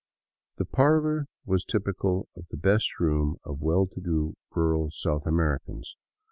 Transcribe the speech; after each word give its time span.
The 0.55 0.65
parlor 0.65 1.27
was 1.45 1.63
typical 1.63 2.27
of 2.35 2.47
the 2.47 2.57
*' 2.57 2.57
best 2.57 2.99
room" 2.99 3.35
of 3.45 3.61
well 3.61 3.85
to 3.85 4.01
do 4.01 4.33
rural 4.49 4.89
South 4.89 5.27
Americans. 5.27 5.95